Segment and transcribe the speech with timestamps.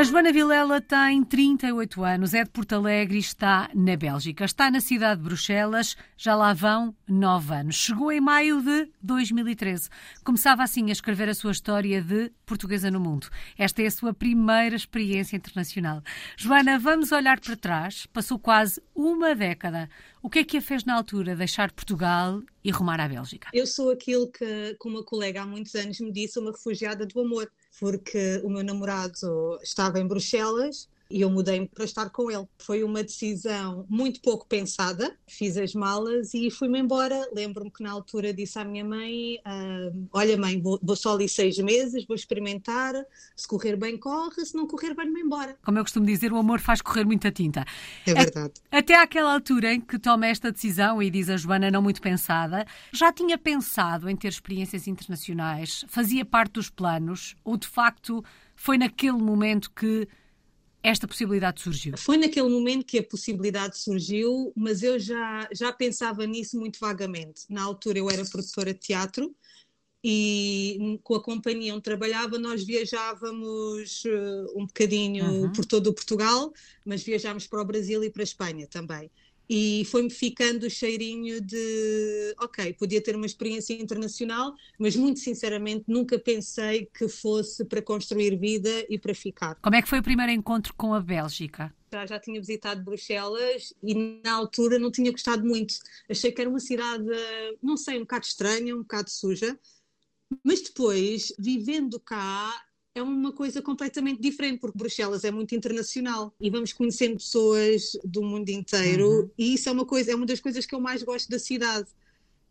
[0.00, 4.46] A Joana Vilela tem 38 anos, é de Porto Alegre e está na Bélgica.
[4.46, 7.76] Está na cidade de Bruxelas, já lá vão 9 anos.
[7.76, 9.90] Chegou em maio de 2013.
[10.24, 13.28] Começava assim a escrever a sua história de portuguesa no mundo.
[13.58, 16.02] Esta é a sua primeira experiência internacional.
[16.34, 18.06] Joana, vamos olhar para trás.
[18.06, 19.86] Passou quase uma década.
[20.22, 23.50] O que é que a fez na altura deixar Portugal e rumar à Bélgica?
[23.52, 27.20] Eu sou aquilo que, como uma colega há muitos anos me disse, uma refugiada do
[27.20, 32.46] amor porque o meu namorado estava em Bruxelas e eu mudei-me para estar com ele.
[32.58, 35.14] Foi uma decisão muito pouco pensada.
[35.26, 37.28] Fiz as malas e fui-me embora.
[37.34, 41.28] Lembro-me que na altura disse à minha mãe: uh, Olha, mãe, vou, vou, só ali
[41.28, 42.94] seis meses, vou experimentar.
[43.34, 44.44] Se correr bem, corre.
[44.44, 45.56] Se não correr, venho-me embora.
[45.64, 47.64] Como eu costumo dizer, o amor faz correr muita tinta.
[48.06, 48.54] É verdade.
[48.70, 52.64] Até àquela altura em que toma esta decisão, e diz a Joana, não muito pensada,
[52.92, 55.84] já tinha pensado em ter experiências internacionais?
[55.88, 57.34] Fazia parte dos planos?
[57.44, 60.06] Ou de facto foi naquele momento que
[60.82, 61.96] esta possibilidade surgiu?
[61.96, 67.42] Foi naquele momento que a possibilidade surgiu, mas eu já, já pensava nisso muito vagamente.
[67.48, 69.34] Na altura eu era produtora de teatro
[70.02, 75.52] e com a companhia onde trabalhava nós viajávamos uh, um bocadinho uhum.
[75.52, 76.52] por todo o Portugal,
[76.84, 79.10] mas viajámos para o Brasil e para a Espanha também
[79.52, 85.86] e foi-me ficando o cheirinho de, ok, podia ter uma experiência internacional, mas muito sinceramente
[85.88, 89.56] nunca pensei que fosse para construir vida e para ficar.
[89.56, 91.74] Como é que foi o primeiro encontro com a Bélgica?
[91.92, 95.74] Já, já tinha visitado Bruxelas e na altura não tinha gostado muito.
[96.08, 97.04] Achei que era uma cidade,
[97.60, 99.58] não sei, um bocado estranha, um bocado suja.
[100.44, 102.54] Mas depois, vivendo cá,
[102.94, 108.22] é uma coisa completamente diferente, porque Bruxelas é muito internacional e vamos conhecendo pessoas do
[108.22, 109.30] mundo inteiro, uhum.
[109.38, 111.88] e isso é uma coisa, é uma das coisas que eu mais gosto da cidade.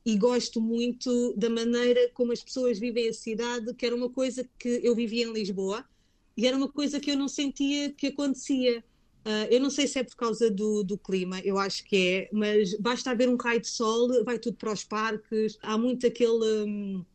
[0.06, 4.48] E gosto muito da maneira como as pessoas vivem a cidade, que era uma coisa
[4.58, 5.86] que eu vivia em Lisboa
[6.38, 8.80] e era uma coisa que eu não sentia que acontecia.
[9.26, 12.30] Uh, eu não sei se é por causa do, do, clima, eu acho que é,
[12.32, 16.64] mas basta haver um raio de sol, vai tudo para os parques, há muito aquele.
[16.64, 17.06] Um,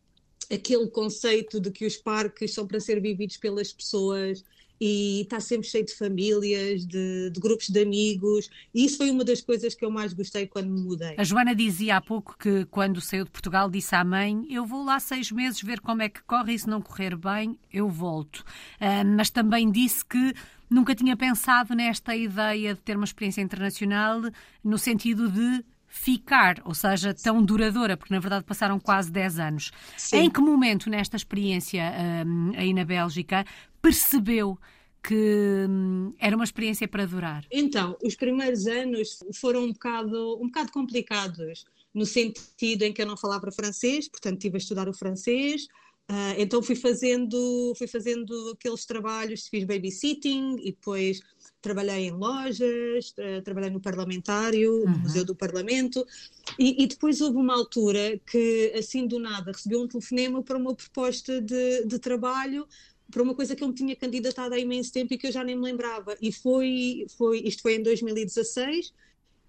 [0.51, 4.43] aquele conceito de que os parques são para ser vividos pelas pessoas
[4.79, 9.23] e está sempre cheio de famílias, de, de, grupos de amigos, e isso foi uma
[9.23, 11.15] das coisas que eu mais gostei quando me mudei.
[11.17, 14.83] A Joana dizia há pouco que quando saiu de Portugal disse à mãe: Eu vou
[14.83, 18.39] lá seis meses ver como é que corre, e se não correr bem, eu volto.
[18.81, 20.33] Uh, mas também disse que
[20.69, 24.21] nunca tinha pensado nesta ideia de ter uma experiência internacional
[24.63, 25.63] no sentido de
[25.95, 29.71] ficar, ou seja, tão duradoura, porque na verdade passaram quase 10 anos.
[29.97, 30.17] Sim.
[30.17, 31.81] Em que momento nesta experiência
[32.27, 33.45] um, aí na Bélgica
[33.81, 34.59] percebeu
[35.01, 37.45] que hum, era uma experiência para durar?
[37.49, 43.05] Então, os primeiros anos foram um bocado, um bocado complicados, no sentido em que eu
[43.05, 45.67] não falava francês, portanto tive a estudar o francês,
[46.07, 51.19] Uh, então fui fazendo, fui fazendo aqueles trabalhos, fiz babysitting e depois
[51.65, 53.11] trabalhei em lojas,
[53.43, 54.91] trabalhei no parlamentário, uhum.
[54.91, 56.05] no Museu do Parlamento,
[56.59, 60.75] e, e, depois houve uma altura que, assim do nada, recebi um telefonema para uma
[60.75, 62.67] proposta de, de trabalho
[63.11, 65.43] para uma coisa que eu me tinha candidatado há imenso tempo e que eu já
[65.43, 66.15] nem me lembrava.
[66.21, 68.93] E foi, foi isto foi em 2016,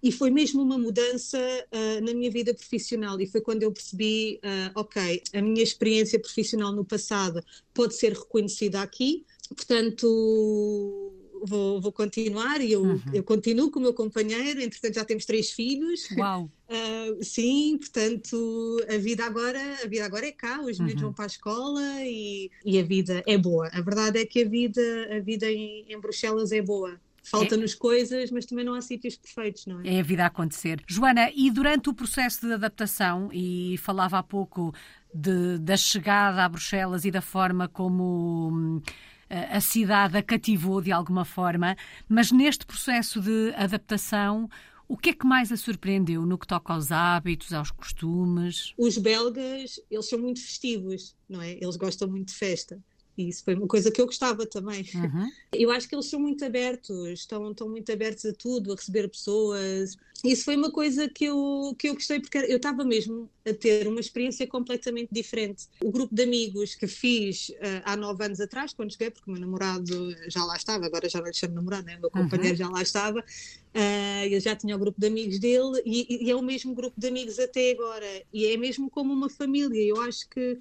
[0.01, 4.39] e foi mesmo uma mudança uh, na minha vida profissional e foi quando eu percebi,
[4.43, 9.25] uh, ok, a minha experiência profissional no passado pode ser reconhecida aqui,
[9.55, 11.13] portanto
[11.45, 13.01] vou, vou continuar e eu, uhum.
[13.13, 16.07] eu continuo com o meu companheiro, entretanto já temos três filhos.
[16.17, 16.49] Uau!
[16.69, 21.09] Uh, sim, portanto a vida agora, a vida agora é cá, os miúdos uhum.
[21.09, 23.69] vão para a escola e, e a vida é boa.
[23.71, 24.81] A verdade é que a vida,
[25.15, 26.99] a vida em, em Bruxelas é boa.
[27.29, 27.77] Falta-nos é.
[27.77, 29.95] coisas, mas também não há sítios perfeitos, não é?
[29.95, 30.81] É a vida a acontecer.
[30.87, 34.73] Joana, e durante o processo de adaptação, e falava há pouco
[35.13, 38.81] de, da chegada a Bruxelas e da forma como hum,
[39.29, 41.75] a cidade a cativou de alguma forma,
[42.07, 44.49] mas neste processo de adaptação,
[44.87, 48.73] o que é que mais a surpreendeu no que toca aos hábitos, aos costumes?
[48.77, 51.51] Os belgas, eles são muito festivos, não é?
[51.53, 52.79] Eles gostam muito de festa.
[53.17, 54.85] E isso foi uma coisa que eu gostava também.
[54.93, 55.29] Uhum.
[55.51, 59.07] Eu acho que eles são muito abertos, estão, estão muito abertos a tudo, a receber
[59.07, 59.97] pessoas.
[60.23, 63.87] Isso foi uma coisa que eu, que eu gostei, porque eu estava mesmo a ter
[63.87, 65.67] uma experiência completamente diferente.
[65.81, 69.33] O grupo de amigos que fiz uh, há nove anos atrás, quando cheguei, porque o
[69.33, 71.97] meu namorado já lá estava, agora já não lhe chamo namorado, né?
[71.97, 72.55] o meu companheiro uhum.
[72.55, 76.35] já lá estava, uh, ele já tinha o grupo de amigos dele e, e é
[76.35, 78.23] o mesmo grupo de amigos até agora.
[78.33, 79.81] E é mesmo como uma família.
[79.81, 80.59] Eu acho que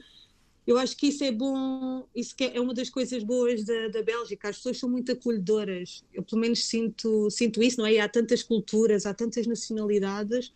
[0.66, 4.02] eu acho que isso é bom, isso é, é uma das coisas boas da, da
[4.02, 8.00] Bélgica, as pessoas são muito acolhedoras, eu pelo menos sinto, sinto isso, não é?
[8.00, 10.52] Há tantas culturas, há tantas nacionalidades,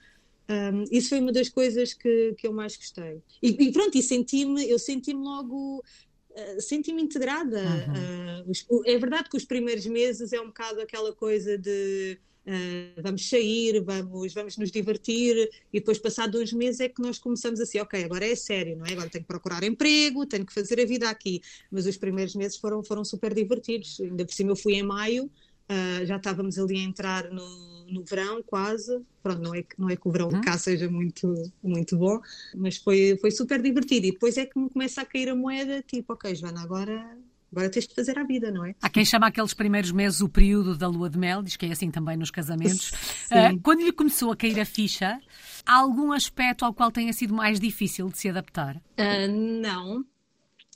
[0.50, 3.22] um, isso foi uma das coisas que, que eu mais gostei.
[3.40, 7.62] E, e pronto, e senti-me, eu senti-me logo uh, senti-me integrada.
[7.62, 8.80] Uhum.
[8.80, 12.18] Uh, é verdade que os primeiros meses é um bocado aquela coisa de
[12.50, 17.16] Uh, vamos sair, vamos, vamos nos divertir, e depois, passados uns meses, é que nós
[17.16, 18.92] começamos assim, ok, agora é sério, não é?
[18.92, 21.40] Agora tenho que procurar emprego, tenho que fazer a vida aqui.
[21.70, 24.00] Mas os primeiros meses foram, foram super divertidos.
[24.00, 28.02] Ainda por cima, eu fui em maio, uh, já estávamos ali a entrar no, no
[28.02, 29.00] verão, quase.
[29.22, 30.40] Pronto, não é, não é que o verão uhum.
[30.40, 31.32] cá seja muito,
[31.62, 32.20] muito bom,
[32.56, 34.08] mas foi, foi super divertido.
[34.08, 37.16] E depois é que me começa a cair a moeda, tipo, ok, Joana, agora
[37.52, 38.74] Agora tens de fazer a vida, não é?
[38.80, 41.72] Há quem chama aqueles primeiros meses o período da lua de mel, diz que é
[41.72, 42.92] assim também nos casamentos.
[43.30, 45.20] Uh, quando lhe começou a cair a ficha,
[45.64, 48.76] há algum aspecto ao qual tenha sido mais difícil de se adaptar?
[48.76, 50.04] Uh, não,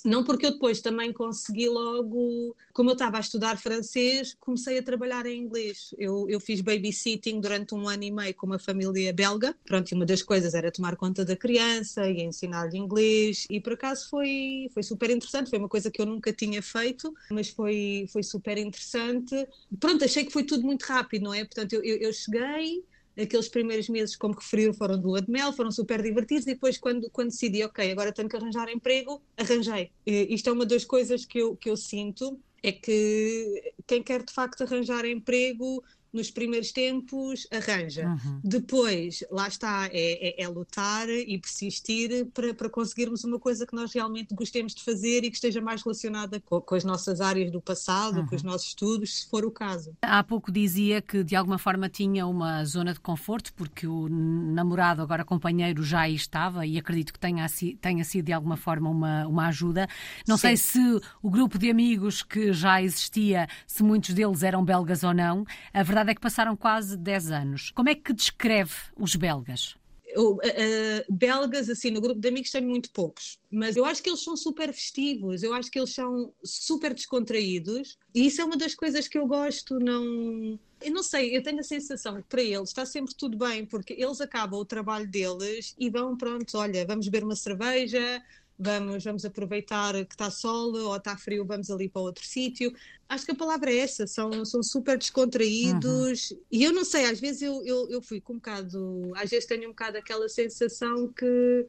[0.04, 4.82] não porque eu depois também consegui logo, como eu estava a estudar francês, comecei a
[4.82, 5.94] trabalhar em inglês.
[5.96, 9.56] Eu, eu fiz babysitting durante um ano e meio com uma família belga.
[9.64, 13.46] Pronto, e uma das coisas era tomar conta da criança e ensinar-lhe inglês.
[13.48, 15.48] E por acaso foi, foi super interessante.
[15.48, 19.48] Foi uma coisa que eu nunca tinha feito, mas foi, foi super interessante.
[19.80, 21.44] Pronto, achei que foi tudo muito rápido, não é?
[21.44, 22.84] Portanto, eu, eu, eu cheguei
[23.16, 26.78] aqueles primeiros meses, como referiu, foram de lua de mel, foram super divertidos, e depois
[26.78, 29.90] quando, quando decidi, ok, agora tenho que arranjar emprego, arranjei.
[30.06, 34.22] E isto é uma das coisas que eu, que eu sinto, é que quem quer
[34.22, 35.82] de facto arranjar emprego
[36.14, 38.06] nos primeiros tempos arranja.
[38.06, 38.40] Uhum.
[38.43, 43.75] Depois, lá está, é, é, é, lutar e persistir para, para conseguirmos uma coisa que
[43.75, 47.50] nós realmente gostemos de fazer e que esteja mais relacionada com, com as nossas áreas
[47.50, 48.26] do passado, uhum.
[48.26, 49.96] com os nossos estudos, se for o caso.
[50.02, 55.02] Há pouco dizia que de alguma forma tinha uma zona de conforto, porque o namorado,
[55.02, 57.46] agora companheiro, já aí estava e acredito que tenha,
[57.81, 59.88] tenha sido de alguma forma uma, uma ajuda.
[60.26, 60.49] Não Sim.
[60.49, 65.12] sei se o grupo de amigos que já existia, se muitos deles eram belgas ou
[65.12, 65.44] não.
[65.72, 67.70] A verdade verdade é que passaram quase 10 anos.
[67.70, 69.74] Como é que descreve os belgas?
[70.16, 74.22] uh, belgas, assim, no grupo de amigos tenho muito poucos, mas eu acho que eles
[74.22, 78.74] são super festivos, eu acho que eles são super descontraídos e isso é uma das
[78.74, 80.58] coisas que eu gosto, não...
[80.80, 83.94] Eu não sei, eu tenho a sensação que para eles está sempre tudo bem, porque
[83.94, 88.22] eles acabam o trabalho deles e vão, pronto, olha, vamos beber uma cerveja,
[88.58, 92.72] vamos, vamos aproveitar que está sol ou está frio, vamos ali para outro sítio.
[93.08, 96.38] Acho que a palavra é essa, são, são super descontraídos uhum.
[96.50, 99.46] e eu não sei, às vezes eu, eu, eu fui com um bocado, às vezes
[99.46, 101.66] tenho um bocado aquela sensação que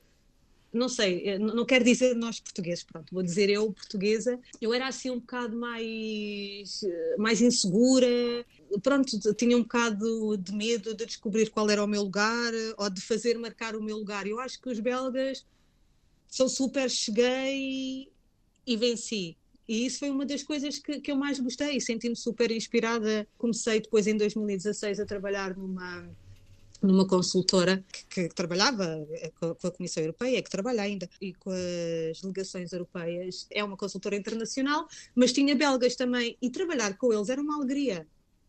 [0.72, 5.10] não sei, não quero dizer nós portugueses, pronto, vou dizer eu portuguesa, eu era assim
[5.10, 6.82] um bocado mais,
[7.18, 8.46] mais insegura,
[8.84, 13.00] pronto, tinha um bocado de medo de descobrir qual era o meu lugar ou de
[13.00, 14.28] fazer marcar o meu lugar.
[14.28, 15.46] Eu acho que os belgas
[16.36, 18.12] são super cheguei
[18.68, 19.38] e venci.
[19.66, 23.26] E isso foi uma das coisas que, que eu mais gostei, senti-me super inspirada.
[23.38, 26.10] Comecei depois em 2016 a trabalhar numa
[26.82, 29.08] numa consultora que, que, trabalhava
[29.40, 33.48] com a Comissão Europeia, que trabalha ainda, e com as delegações europeias.
[33.50, 38.06] É uma consultora internacional, mas tinha belgas também, e trabalhar com eles era uma alegria.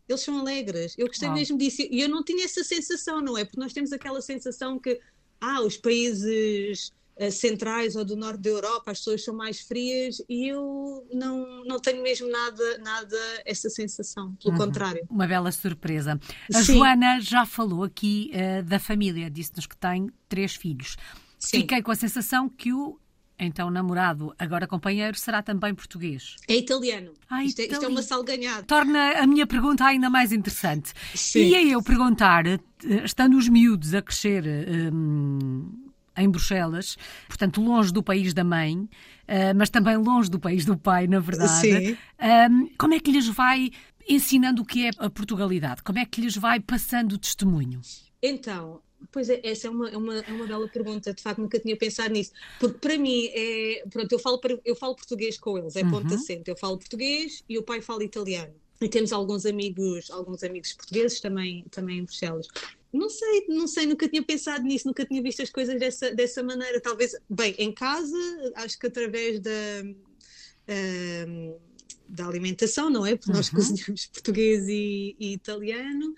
[0.07, 0.93] Eles são alegres.
[0.97, 1.81] Eu gostei mesmo disso.
[1.89, 3.45] E eu não tinha essa sensação, não é?
[3.45, 4.99] Porque nós temos aquela sensação que,
[5.39, 6.97] ah, os países eh,
[7.31, 11.79] centrais ou do norte da Europa, as pessoas são mais frias e eu não, não
[11.79, 14.65] tenho mesmo nada, nada essa sensação, pelo uhum.
[14.65, 15.05] contrário.
[15.09, 16.19] Uma bela surpresa.
[16.53, 16.75] A Sim.
[16.75, 20.95] Joana já falou aqui uh, da família, disse-nos que tem três filhos.
[21.39, 21.61] Sim.
[21.61, 22.99] Fiquei com a sensação que o
[23.39, 26.35] então, namorado, agora companheiro, será também português?
[26.47, 27.13] É italiano.
[27.29, 28.63] Ah, isto, é, isto é uma salganhada.
[28.63, 30.91] Torna a minha pergunta ainda mais interessante.
[31.13, 31.41] Sim.
[31.41, 32.59] Ia eu perguntar, eh,
[33.05, 34.43] estando os miúdos a crescer
[34.91, 35.86] um,
[36.17, 36.97] em Bruxelas,
[37.27, 38.89] portanto, longe do país da mãe, uh,
[39.55, 41.59] mas também longe do país do pai, na verdade.
[41.61, 41.97] Sim.
[42.77, 43.71] como é que lhes vai
[44.09, 45.83] ensinando o que é a Portugalidade?
[45.83, 47.81] Como é que lhes vai passando o testemunho?
[48.21, 48.81] Então,
[49.11, 51.77] Pois é, essa é uma, é uma, é uma bela pergunta, de facto nunca tinha
[51.77, 55.83] pensado nisso, porque para mim é, pronto, eu falo, eu falo português com eles, é
[55.83, 55.91] uhum.
[55.91, 58.53] ponto acento, eu falo português e o pai fala italiano.
[58.79, 62.47] E temos alguns amigos, alguns amigos portugueses também, também em Bruxelas.
[62.93, 66.41] Não sei, não sei, nunca tinha pensado nisso, nunca tinha visto as coisas dessa, dessa
[66.43, 66.79] maneira.
[66.79, 68.17] Talvez, bem, em casa,
[68.55, 69.51] acho que através da,
[70.69, 71.59] uh,
[72.07, 73.15] da alimentação, não é?
[73.15, 73.55] Porque nós uhum.
[73.55, 76.13] cozinhamos português e, e italiano.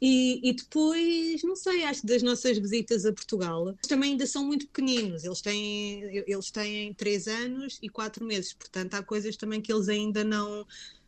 [0.00, 4.44] E, e, depois, não sei, acho que das nossas visitas a Portugal, também ainda são
[4.44, 5.24] muito pequeninos.
[5.24, 9.88] Eles têm, eles têm 3 anos e 4 meses, portanto, há coisas também que eles
[9.88, 10.66] ainda não,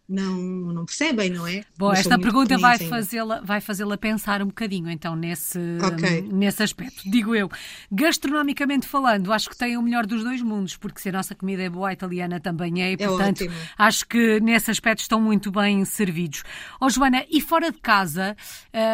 [0.08, 1.64] não, não percebem, não é?
[1.76, 6.22] Bom, esta pergunta vai fazê-la vai fazê-la pensar um bocadinho então nesse, okay.
[6.22, 7.08] nesse aspecto.
[7.10, 7.50] Digo eu,
[7.90, 11.62] gastronomicamente falando, acho que tem o melhor dos dois mundos, porque se a nossa comida
[11.62, 13.56] é boa, a italiana também é, e é portanto ótimo.
[13.76, 16.44] acho que nesse aspecto estão muito bem servidos.
[16.80, 18.36] Ó oh, Joana, e fora de casa,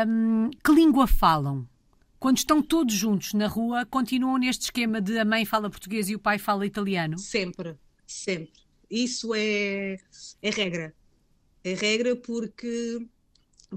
[0.07, 1.66] hum, que língua falam?
[2.19, 6.14] Quando estão todos juntos na rua, continuam neste esquema de a mãe fala português e
[6.14, 7.19] o pai fala italiano?
[7.19, 7.76] Sempre,
[8.07, 9.97] sempre isso é,
[10.42, 10.95] é regra.
[11.64, 13.07] É regra porque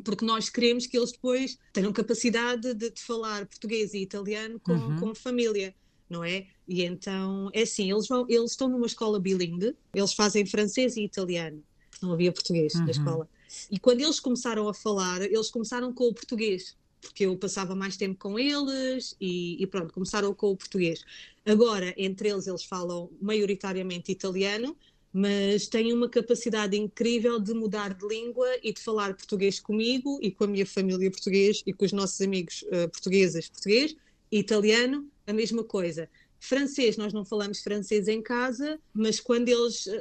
[0.04, 4.74] porque nós queremos que eles depois tenham capacidade de, de falar português e italiano com,
[4.74, 5.00] uhum.
[5.00, 5.74] com família,
[6.10, 6.48] não é?
[6.68, 11.04] E então, é assim, eles, vão, eles estão numa escola bilingue, eles fazem francês e
[11.04, 11.64] italiano,
[12.02, 12.86] não havia português uhum.
[12.86, 13.30] na escola.
[13.72, 17.96] E quando eles começaram a falar, eles começaram com o português, porque eu passava mais
[17.96, 21.04] tempo com eles e, e pronto, começaram com o português.
[21.46, 24.76] Agora, entre eles, eles falam maioritariamente italiano,
[25.18, 30.30] mas têm uma capacidade incrível de mudar de língua e de falar português comigo e
[30.30, 33.96] com a minha família português e com os nossos amigos uh, portugueses português,
[34.30, 36.10] italiano, a mesma coisa.
[36.46, 39.92] Francês, nós não falamos francês em casa, mas quando eles uh,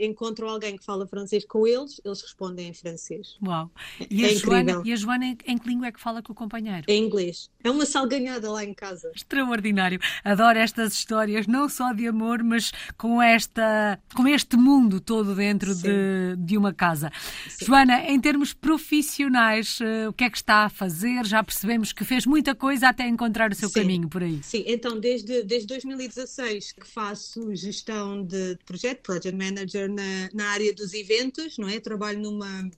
[0.00, 3.36] encontram alguém que fala francês com eles, eles respondem em francês.
[3.46, 3.70] Uau!
[4.10, 6.34] E, é a, Joana, e a Joana, em que língua é que fala com o
[6.34, 6.84] companheiro?
[6.88, 7.48] Em inglês.
[7.62, 9.12] É uma salganhada lá em casa.
[9.14, 10.00] Extraordinário.
[10.24, 15.74] Adoro estas histórias, não só de amor, mas com, esta, com este mundo todo dentro
[15.76, 17.12] de, de uma casa.
[17.48, 17.66] Sim.
[17.66, 21.24] Joana, em termos profissionais, uh, o que é que está a fazer?
[21.24, 23.80] Já percebemos que fez muita coisa até encontrar o seu Sim.
[23.80, 24.40] caminho por aí.
[24.42, 30.72] Sim, então desde, desde 2016 que faço gestão de, projeto, Project Manager na, na área
[30.74, 31.78] dos eventos, não é?
[31.80, 32.70] Trabalho numa,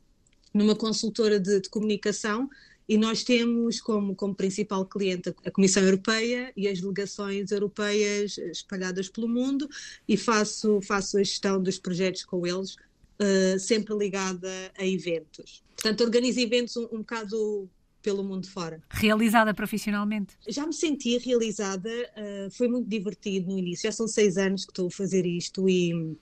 [0.52, 2.48] numa consultora de, de comunicação
[2.88, 9.08] e nós temos como, como principal cliente a Comissão Europeia e as delegações europeias espalhadas
[9.08, 9.68] pelo mundo
[10.08, 12.76] e faço, faço a gestão dos projetos com eles,
[13.20, 14.48] uh, sempre ligada
[14.78, 15.64] a eventos.
[15.74, 17.68] Portanto, organizo eventos um, um bocado
[18.06, 18.80] pelo mundo fora.
[18.88, 20.36] Realizada profissionalmente?
[20.46, 24.70] Já me senti realizada, uh, foi muito divertido no início, já são seis anos que
[24.70, 26.16] estou a fazer isto e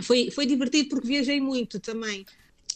[0.00, 2.24] foi, foi divertido porque viajei muito também.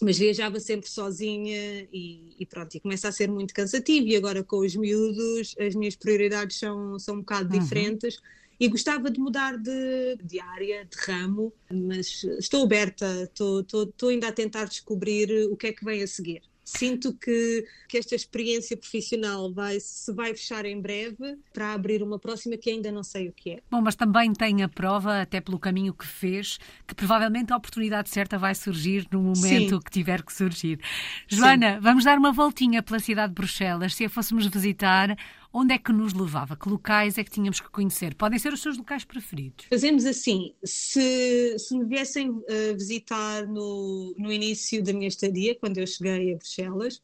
[0.01, 4.07] Mas viajava sempre sozinha e, e pronto, e começa a ser muito cansativo.
[4.09, 7.61] E agora com os miúdos, as minhas prioridades são, são um bocado uhum.
[7.61, 8.19] diferentes
[8.59, 14.09] e gostava de mudar de, de área, de ramo, mas estou aberta, estou, estou, estou
[14.09, 18.15] ainda a tentar descobrir o que é que vem a seguir sinto que, que esta
[18.15, 23.03] experiência profissional vai, se vai fechar em breve para abrir uma próxima que ainda não
[23.03, 23.63] sei o que é.
[23.71, 28.11] Bom, mas também tem a prova, até pelo caminho que fez, que provavelmente a oportunidade
[28.11, 29.81] certa vai surgir no momento Sim.
[29.81, 30.79] que tiver que surgir.
[31.27, 31.81] Joana, Sim.
[31.81, 33.95] vamos dar uma voltinha pela cidade de Bruxelas.
[33.95, 35.17] Se a fôssemos visitar,
[35.53, 36.57] onde é que nos levava?
[36.57, 38.15] Que locais é que tínhamos que conhecer?
[38.15, 39.67] Podem ser os seus locais preferidos.
[39.69, 45.79] Fazemos assim: se, se me viessem uh, visitar no, no início da minha estadia, quando
[45.79, 47.03] eu cheguei a Bruxelas,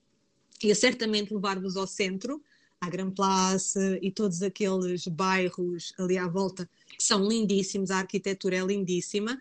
[0.63, 2.43] ia certamente levar-vos ao centro,
[2.81, 8.57] à Grand Place e todos aqueles bairros ali à volta que são lindíssimos, a arquitetura
[8.57, 9.41] é lindíssima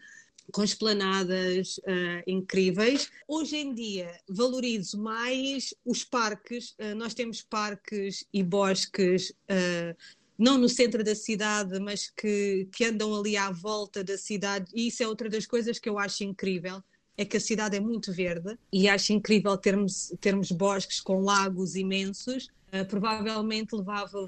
[0.51, 3.09] com esplanadas uh, incríveis.
[3.27, 6.71] Hoje em dia valorizo mais os parques.
[6.71, 9.95] Uh, nós temos parques e bosques, uh,
[10.37, 14.87] não no centro da cidade, mas que, que andam ali à volta da cidade, e
[14.87, 16.83] isso é outra das coisas que eu acho incrível.
[17.15, 21.75] É que a cidade é muito verde e acho incrível termos, termos bosques com lagos
[21.75, 22.47] imensos.
[22.89, 24.27] provavelmente levava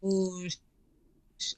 [0.00, 0.56] os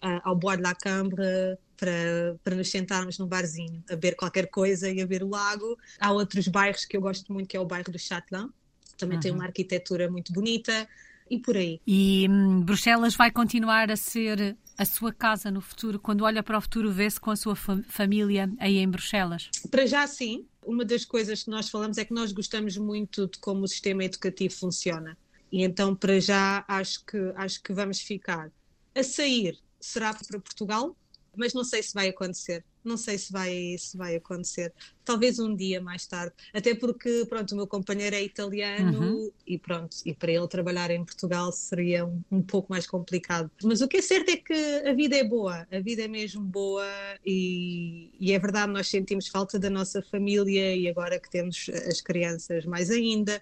[0.01, 4.91] ao Bois de la Cambre para, para nos sentarmos num barzinho a ver qualquer coisa
[4.91, 5.79] e a ver o lago.
[6.01, 8.51] Há outros bairros que eu gosto muito, que é o bairro do Châtelain,
[8.97, 9.23] também uhum.
[9.23, 10.89] tem uma arquitetura muito bonita
[11.31, 11.81] e por aí.
[11.87, 15.99] E hum, Bruxelas vai continuar a ser a sua casa no futuro?
[15.99, 19.51] Quando olha para o futuro, vê-se com a sua família aí em Bruxelas?
[19.71, 20.47] Para já, sim.
[20.65, 24.05] Uma das coisas que nós falamos é que nós gostamos muito de como o sistema
[24.05, 25.17] educativo funciona.
[25.51, 28.51] E então, para já, acho que, acho que vamos ficar.
[28.95, 30.97] A sair, será para Portugal,
[31.37, 32.65] mas não sei se vai acontecer.
[32.85, 34.73] Não sei se vai, se vai acontecer.
[35.05, 36.33] Talvez um dia mais tarde.
[36.55, 39.33] Até porque, pronto, o meu companheiro é italiano uhum.
[39.47, 43.51] e pronto, e para ele trabalhar em Portugal seria um, um, pouco mais complicado.
[43.63, 46.43] Mas o que é certo é que a vida é boa, a vida é mesmo
[46.43, 46.87] boa
[47.25, 52.01] e, e é verdade, nós sentimos falta da nossa família e agora que temos as
[52.01, 53.41] crianças mais ainda.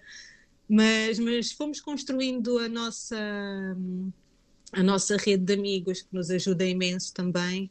[0.69, 3.15] Mas, mas fomos construindo a nossa
[4.73, 7.69] a nossa rede de amigos que nos ajuda imenso também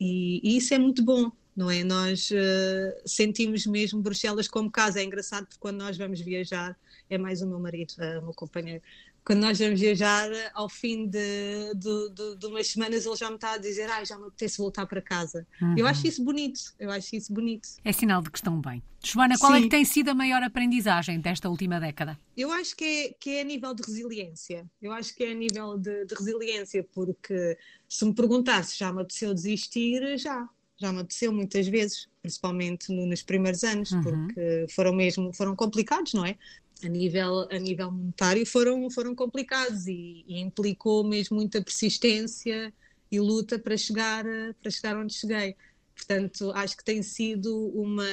[0.00, 1.82] e, e isso é muito bom, não é?
[1.82, 5.00] Nós uh, sentimos mesmo Bruxelas como casa.
[5.00, 8.34] É engraçado porque quando nós vamos viajar, é mais o meu marido, uh, o meu
[8.34, 8.82] companheiro,
[9.26, 13.34] quando nós vamos viajar, ao fim de, de, de, de, umas semanas, ele já me
[13.34, 15.44] está a dizer: ah, já me apetece voltar para casa.
[15.60, 15.74] Uhum.
[15.76, 17.68] Eu acho isso bonito, eu acho isso bonito.
[17.84, 18.80] É sinal de que estão bem.
[19.04, 19.58] Joana, qual Sim.
[19.58, 22.16] é que tem sido a maior aprendizagem desta última década?
[22.36, 24.64] Eu acho que é, que é a nível de resiliência.
[24.80, 29.02] Eu acho que é a nível de, de resiliência, porque se me perguntasse já me
[29.02, 30.48] apeteceu desistir, já.
[30.78, 34.02] Já me apeteceu muitas vezes, principalmente no, nos primeiros anos, uhum.
[34.02, 36.36] porque foram mesmo foram complicados, não é?
[36.84, 42.72] A nível, a nível monetário foram, foram complicados e, e, implicou mesmo muita persistência
[43.10, 44.24] e luta para chegar,
[44.60, 45.56] para chegar onde cheguei.
[45.94, 48.04] Portanto, acho que tem sido uma,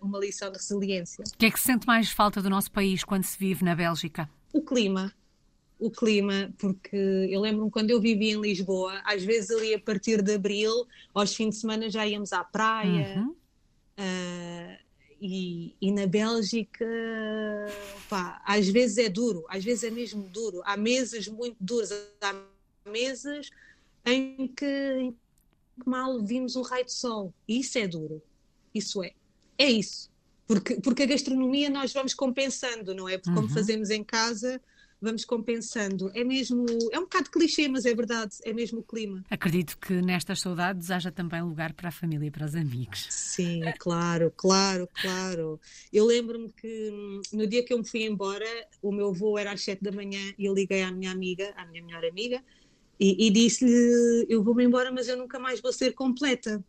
[0.00, 1.22] uma lição de resiliência.
[1.34, 3.74] O que é que se sente mais falta do nosso país quando se vive na
[3.74, 4.28] Bélgica?
[4.52, 5.12] O clima.
[5.78, 10.22] O clima, porque eu lembro-me quando eu vivia em Lisboa, às vezes ali a partir
[10.22, 13.18] de abril, aos fins de semana já íamos à praia.
[13.18, 13.36] Uhum.
[13.98, 14.85] Uh,
[15.20, 16.86] e, e, na Bélgica,
[18.08, 20.60] pá, às vezes é duro, às vezes é mesmo duro.
[20.64, 22.34] Há meses muito duros, há
[22.88, 23.50] meses
[24.04, 25.12] em que,
[25.84, 27.32] mal vimos um raio de sol.
[27.48, 28.22] E isso é duro.
[28.74, 29.12] Isso é.
[29.58, 30.10] É isso.
[30.46, 33.18] Porque, porque a gastronomia nós vamos compensando, não é?
[33.18, 33.54] Porque como uhum.
[33.54, 34.60] fazemos em casa,
[35.00, 36.10] vamos compensando.
[36.14, 39.24] É mesmo, é um bocado clichê, mas é verdade, é mesmo o clima.
[39.30, 43.06] Acredito que nestas saudades haja também lugar para a família e para os amigos.
[43.10, 45.60] Sim, claro, claro, claro.
[45.92, 48.46] Eu lembro-me que hum, no dia que eu me fui embora,
[48.82, 51.66] o meu voo era às sete da manhã e eu liguei à minha amiga, à
[51.66, 52.42] minha melhor amiga,
[52.98, 56.64] e, e disse-lhe: Eu vou-me embora, mas eu nunca mais vou ser completa.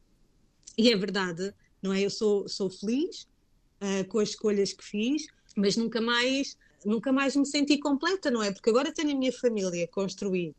[0.78, 2.02] E é verdade, não é?
[2.02, 3.28] Eu sou, sou feliz
[3.82, 8.42] uh, com as escolhas que fiz, mas nunca mais, nunca mais me senti completa, não
[8.42, 8.52] é?
[8.52, 10.56] Porque agora tenho a minha família construir,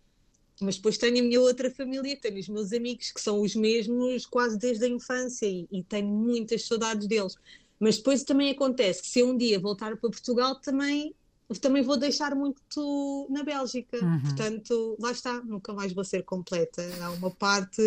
[0.60, 4.26] mas depois tenho a minha outra família, tenho os meus amigos que são os mesmos
[4.26, 7.36] quase desde a infância e, e tenho muitas saudades deles.
[7.78, 11.14] Mas depois também acontece que se eu um dia voltar para Portugal também
[11.56, 14.20] também vou deixar muito na Bélgica, uhum.
[14.20, 16.82] portanto, lá está, nunca mais vou ser completa.
[17.00, 17.80] Há uma parte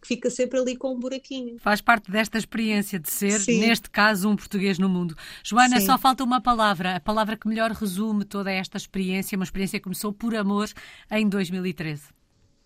[0.00, 1.58] que fica sempre ali com um buraquinho.
[1.58, 3.58] Faz parte desta experiência de ser, Sim.
[3.58, 5.16] neste caso, um português no mundo.
[5.42, 5.86] Joana, Sim.
[5.86, 9.84] só falta uma palavra, a palavra que melhor resume toda esta experiência, uma experiência que
[9.84, 10.68] começou por amor
[11.10, 12.04] em 2013.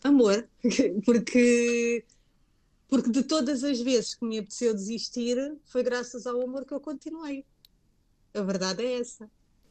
[0.03, 0.47] Amor,
[1.07, 2.05] porque
[2.87, 6.81] porque de todas as vezes que me apeteceu desistir, foi graças ao amor que eu
[6.81, 7.45] continuei.
[8.35, 9.29] A verdade é essa.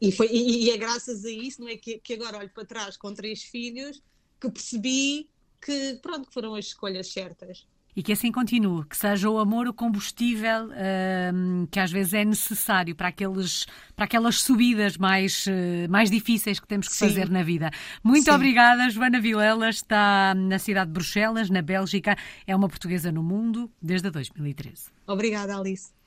[0.08, 2.64] E, foi, e, e, é graças a isso, não é, que, que agora olho para
[2.64, 4.02] trás com três filhos
[4.38, 5.30] que percebi
[5.60, 7.66] que, pronto, foram as escolhas certas.
[7.96, 12.24] E que assim continue, que seja o amor o combustível uh, que às vezes é
[12.24, 17.06] necessário para, aqueles, para aquelas subidas mais, uh, mais difíceis que temos que Sim.
[17.06, 17.70] fazer na vida.
[18.02, 18.32] Muito Sim.
[18.32, 23.70] obrigada, Joana Vilela, está na cidade de Bruxelas, na Bélgica, é uma portuguesa no mundo
[23.80, 24.90] desde 2013.
[25.06, 25.94] Obrigada, Alice.